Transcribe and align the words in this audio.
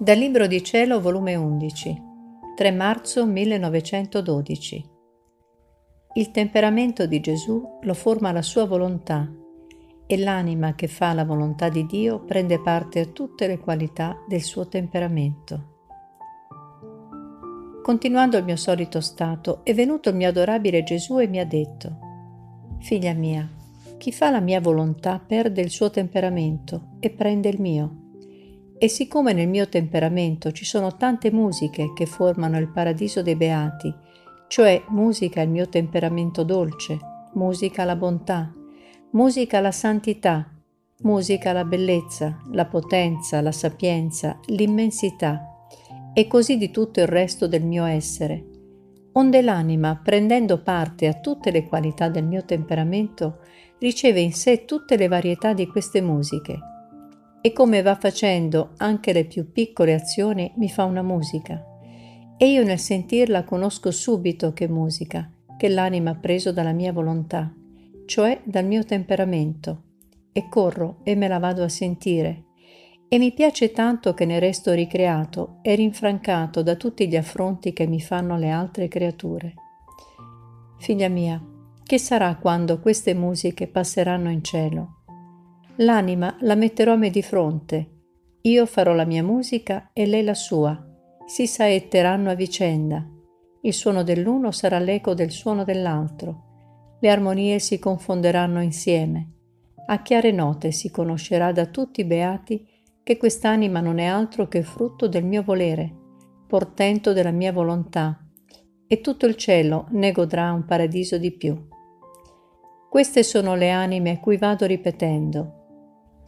Dal 0.00 0.16
Libro 0.16 0.46
di 0.46 0.62
Cielo, 0.62 1.00
volume 1.00 1.34
11, 1.34 2.02
3 2.54 2.70
marzo 2.70 3.26
1912. 3.26 4.84
Il 6.14 6.30
temperamento 6.30 7.04
di 7.06 7.18
Gesù 7.18 7.78
lo 7.82 7.94
forma 7.94 8.30
la 8.30 8.42
sua 8.42 8.64
volontà 8.64 9.28
e 10.06 10.16
l'anima 10.16 10.76
che 10.76 10.86
fa 10.86 11.12
la 11.14 11.24
volontà 11.24 11.68
di 11.68 11.84
Dio 11.84 12.20
prende 12.20 12.60
parte 12.60 13.00
a 13.00 13.06
tutte 13.06 13.48
le 13.48 13.58
qualità 13.58 14.16
del 14.28 14.42
suo 14.42 14.68
temperamento. 14.68 15.78
Continuando 17.82 18.36
il 18.36 18.44
mio 18.44 18.54
solito 18.54 19.00
stato, 19.00 19.64
è 19.64 19.74
venuto 19.74 20.10
il 20.10 20.14
mio 20.14 20.28
adorabile 20.28 20.84
Gesù 20.84 21.18
e 21.18 21.26
mi 21.26 21.40
ha 21.40 21.44
detto, 21.44 21.98
Figlia 22.78 23.14
mia, 23.14 23.50
chi 23.96 24.12
fa 24.12 24.30
la 24.30 24.38
mia 24.38 24.60
volontà 24.60 25.18
perde 25.18 25.60
il 25.60 25.70
suo 25.70 25.90
temperamento 25.90 26.90
e 27.00 27.10
prende 27.10 27.48
il 27.48 27.60
mio. 27.60 28.07
E 28.80 28.86
siccome 28.86 29.32
nel 29.32 29.48
mio 29.48 29.68
temperamento 29.68 30.52
ci 30.52 30.64
sono 30.64 30.96
tante 30.96 31.32
musiche 31.32 31.92
che 31.94 32.06
formano 32.06 32.58
il 32.58 32.68
paradiso 32.68 33.22
dei 33.22 33.34
beati, 33.34 33.92
cioè 34.46 34.80
musica 34.90 35.40
il 35.40 35.48
mio 35.48 35.68
temperamento 35.68 36.44
dolce, 36.44 36.96
musica 37.34 37.82
la 37.82 37.96
bontà, 37.96 38.54
musica 39.10 39.58
la 39.58 39.72
santità, 39.72 40.48
musica 41.02 41.52
la 41.52 41.64
bellezza, 41.64 42.40
la 42.52 42.66
potenza, 42.66 43.40
la 43.40 43.50
sapienza, 43.50 44.38
l'immensità, 44.46 45.42
e 46.14 46.28
così 46.28 46.56
di 46.56 46.70
tutto 46.70 47.00
il 47.00 47.08
resto 47.08 47.48
del 47.48 47.64
mio 47.64 47.84
essere. 47.84 48.44
Onde 49.14 49.42
l'anima, 49.42 50.00
prendendo 50.00 50.62
parte 50.62 51.08
a 51.08 51.14
tutte 51.14 51.50
le 51.50 51.66
qualità 51.66 52.08
del 52.08 52.24
mio 52.24 52.44
temperamento, 52.44 53.38
riceve 53.80 54.20
in 54.20 54.32
sé 54.32 54.64
tutte 54.64 54.96
le 54.96 55.08
varietà 55.08 55.52
di 55.52 55.66
queste 55.66 56.00
musiche 56.00 56.76
e 57.40 57.52
come 57.52 57.82
va 57.82 57.94
facendo 57.94 58.72
anche 58.78 59.12
le 59.12 59.24
più 59.24 59.52
piccole 59.52 59.94
azioni 59.94 60.52
mi 60.56 60.68
fa 60.68 60.84
una 60.84 61.02
musica. 61.02 61.64
E 62.36 62.50
io 62.50 62.64
nel 62.64 62.78
sentirla 62.78 63.44
conosco 63.44 63.90
subito 63.90 64.52
che 64.52 64.68
musica, 64.68 65.30
che 65.56 65.68
l'anima 65.68 66.10
ha 66.10 66.16
preso 66.16 66.52
dalla 66.52 66.72
mia 66.72 66.92
volontà, 66.92 67.52
cioè 68.06 68.40
dal 68.44 68.64
mio 68.64 68.84
temperamento, 68.84 69.82
e 70.32 70.48
corro 70.48 71.00
e 71.02 71.16
me 71.16 71.28
la 71.28 71.38
vado 71.38 71.62
a 71.62 71.68
sentire. 71.68 72.44
E 73.08 73.18
mi 73.18 73.32
piace 73.32 73.72
tanto 73.72 74.14
che 74.14 74.24
ne 74.24 74.38
resto 74.38 74.72
ricreato 74.72 75.58
e 75.62 75.74
rinfrancato 75.74 76.62
da 76.62 76.76
tutti 76.76 77.08
gli 77.08 77.16
affronti 77.16 77.72
che 77.72 77.86
mi 77.86 78.00
fanno 78.00 78.36
le 78.36 78.50
altre 78.50 78.86
creature. 78.86 79.54
Figlia 80.78 81.08
mia, 81.08 81.42
che 81.82 81.98
sarà 81.98 82.36
quando 82.36 82.80
queste 82.80 83.14
musiche 83.14 83.66
passeranno 83.66 84.30
in 84.30 84.44
cielo? 84.44 84.97
L'anima 85.80 86.36
la 86.40 86.56
metterò 86.56 86.94
a 86.94 86.96
me 86.96 87.08
di 87.08 87.22
fronte. 87.22 87.90
Io 88.42 88.66
farò 88.66 88.94
la 88.94 89.04
mia 89.04 89.22
musica 89.22 89.90
e 89.92 90.06
lei 90.06 90.24
la 90.24 90.34
sua. 90.34 90.84
Si 91.24 91.46
saetteranno 91.46 92.30
a 92.30 92.34
vicenda. 92.34 93.06
Il 93.62 93.72
suono 93.72 94.02
dell'uno 94.02 94.50
sarà 94.50 94.80
l'eco 94.80 95.14
del 95.14 95.30
suono 95.30 95.62
dell'altro. 95.62 96.96
Le 97.00 97.10
armonie 97.10 97.60
si 97.60 97.78
confonderanno 97.78 98.60
insieme. 98.60 99.34
A 99.86 100.02
chiare 100.02 100.32
note 100.32 100.72
si 100.72 100.90
conoscerà 100.90 101.52
da 101.52 101.66
tutti 101.66 102.00
i 102.00 102.04
beati 102.04 102.66
che 103.04 103.16
quest'anima 103.16 103.80
non 103.80 103.98
è 103.98 104.04
altro 104.04 104.48
che 104.48 104.64
frutto 104.64 105.06
del 105.06 105.24
mio 105.24 105.42
volere, 105.42 105.94
portento 106.48 107.12
della 107.12 107.30
mia 107.30 107.52
volontà, 107.52 108.18
e 108.88 109.00
tutto 109.00 109.26
il 109.26 109.36
cielo 109.36 109.86
ne 109.90 110.10
godrà 110.10 110.52
un 110.52 110.64
paradiso 110.64 111.18
di 111.18 111.30
più. 111.30 111.56
Queste 112.90 113.22
sono 113.22 113.54
le 113.54 113.70
anime 113.70 114.10
a 114.10 114.18
cui 114.18 114.36
vado 114.36 114.66
ripetendo, 114.66 115.57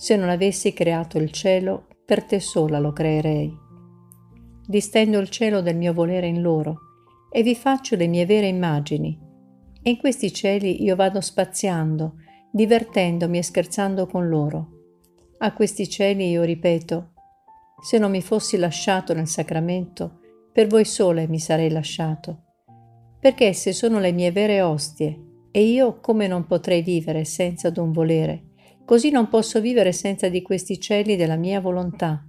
se 0.00 0.16
non 0.16 0.30
avessi 0.30 0.72
creato 0.72 1.18
il 1.18 1.30
cielo, 1.30 1.88
per 2.06 2.24
te 2.24 2.40
sola 2.40 2.78
lo 2.78 2.90
creerei. 2.90 3.54
Distendo 4.66 5.18
il 5.18 5.28
cielo 5.28 5.60
del 5.60 5.76
mio 5.76 5.92
volere 5.92 6.26
in 6.26 6.40
loro 6.40 6.78
e 7.30 7.42
vi 7.42 7.54
faccio 7.54 7.96
le 7.96 8.06
mie 8.06 8.24
vere 8.24 8.46
immagini. 8.46 9.20
E 9.82 9.90
in 9.90 9.98
questi 9.98 10.32
cieli 10.32 10.82
io 10.82 10.96
vado 10.96 11.20
spaziando, 11.20 12.14
divertendomi 12.50 13.36
e 13.36 13.42
scherzando 13.42 14.06
con 14.06 14.26
loro. 14.26 14.68
A 15.40 15.52
questi 15.52 15.86
cieli 15.86 16.30
io 16.30 16.44
ripeto, 16.44 17.12
se 17.82 17.98
non 17.98 18.10
mi 18.10 18.22
fossi 18.22 18.56
lasciato 18.56 19.12
nel 19.12 19.28
sacramento, 19.28 20.20
per 20.50 20.66
voi 20.66 20.86
sole 20.86 21.28
mi 21.28 21.38
sarei 21.38 21.70
lasciato, 21.70 22.44
perché 23.20 23.48
esse 23.48 23.74
sono 23.74 23.98
le 23.98 24.12
mie 24.12 24.32
vere 24.32 24.62
ostie, 24.62 25.26
e 25.50 25.62
io 25.62 26.00
come 26.00 26.26
non 26.26 26.46
potrei 26.46 26.80
vivere 26.80 27.26
senza 27.26 27.68
d'un 27.68 27.92
volere, 27.92 28.49
Così 28.90 29.10
non 29.10 29.28
posso 29.28 29.60
vivere 29.60 29.92
senza 29.92 30.28
di 30.28 30.42
questi 30.42 30.80
cieli 30.80 31.14
della 31.14 31.36
mia 31.36 31.60
volontà. 31.60 32.26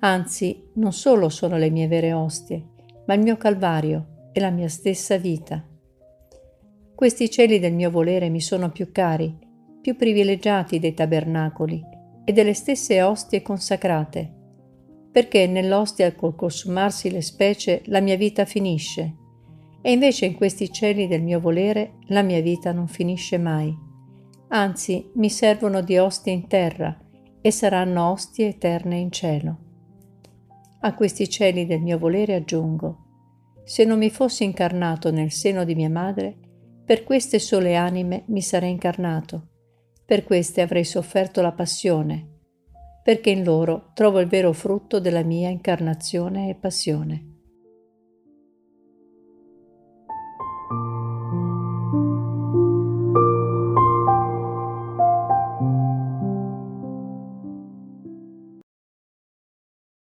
Anzi, 0.00 0.64
non 0.74 0.92
solo 0.92 1.28
sono 1.28 1.58
le 1.58 1.70
mie 1.70 1.86
vere 1.86 2.12
ostie, 2.12 2.70
ma 3.06 3.14
il 3.14 3.20
mio 3.20 3.36
Calvario 3.36 4.30
e 4.32 4.40
la 4.40 4.50
mia 4.50 4.66
stessa 4.66 5.16
vita. 5.16 5.64
Questi 6.92 7.30
cieli 7.30 7.60
del 7.60 7.72
mio 7.72 7.88
volere 7.88 8.30
mi 8.30 8.40
sono 8.40 8.72
più 8.72 8.90
cari, 8.90 9.32
più 9.80 9.94
privilegiati 9.94 10.80
dei 10.80 10.92
tabernacoli 10.92 11.80
e 12.24 12.32
delle 12.32 12.54
stesse 12.54 13.00
ostie 13.00 13.40
consacrate, 13.40 14.28
perché 15.12 15.46
nell'ostia 15.46 16.12
col 16.16 16.34
consumarsi 16.34 17.12
le 17.12 17.22
specie 17.22 17.82
la 17.84 18.00
mia 18.00 18.16
vita 18.16 18.44
finisce, 18.44 19.14
e 19.82 19.92
invece 19.92 20.26
in 20.26 20.34
questi 20.34 20.72
cieli 20.72 21.06
del 21.06 21.22
mio 21.22 21.38
volere 21.38 21.98
la 22.08 22.22
mia 22.22 22.40
vita 22.40 22.72
non 22.72 22.88
finisce 22.88 23.38
mai 23.38 23.88
anzi 24.50 25.10
mi 25.14 25.30
servono 25.30 25.80
di 25.80 25.98
ostie 25.98 26.32
in 26.32 26.46
terra 26.46 26.96
e 27.40 27.50
saranno 27.50 28.10
ostie 28.10 28.48
eterne 28.48 28.98
in 28.98 29.10
cielo. 29.10 29.58
A 30.80 30.94
questi 30.94 31.28
cieli 31.28 31.66
del 31.66 31.80
mio 31.80 31.98
volere 31.98 32.34
aggiungo, 32.34 33.08
se 33.64 33.84
non 33.84 33.98
mi 33.98 34.10
fossi 34.10 34.44
incarnato 34.44 35.10
nel 35.10 35.30
seno 35.30 35.64
di 35.64 35.74
mia 35.74 35.90
madre, 35.90 36.36
per 36.84 37.04
queste 37.04 37.38
sole 37.38 37.76
anime 37.76 38.24
mi 38.26 38.42
sarei 38.42 38.70
incarnato, 38.70 39.48
per 40.04 40.24
queste 40.24 40.60
avrei 40.60 40.84
sofferto 40.84 41.40
la 41.40 41.52
passione, 41.52 42.26
perché 43.04 43.30
in 43.30 43.44
loro 43.44 43.90
trovo 43.94 44.18
il 44.18 44.26
vero 44.26 44.52
frutto 44.52 44.98
della 44.98 45.22
mia 45.22 45.48
incarnazione 45.48 46.48
e 46.48 46.54
passione. 46.56 47.39